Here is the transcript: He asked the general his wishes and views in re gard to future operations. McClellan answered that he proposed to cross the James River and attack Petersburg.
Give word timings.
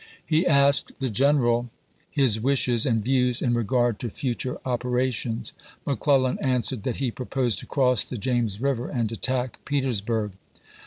He 0.25 0.47
asked 0.47 0.93
the 0.99 1.11
general 1.11 1.69
his 2.09 2.39
wishes 2.39 2.87
and 2.87 3.03
views 3.05 3.39
in 3.39 3.53
re 3.53 3.63
gard 3.63 3.99
to 3.99 4.09
future 4.09 4.57
operations. 4.65 5.53
McClellan 5.85 6.39
answered 6.39 6.81
that 6.85 6.95
he 6.97 7.11
proposed 7.11 7.59
to 7.59 7.67
cross 7.67 8.03
the 8.03 8.17
James 8.17 8.59
River 8.59 8.89
and 8.89 9.11
attack 9.11 9.63
Petersburg. 9.63 10.31